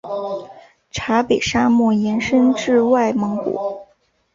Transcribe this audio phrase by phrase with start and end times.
[0.89, 3.81] 察北沙漠延伸至外蒙古。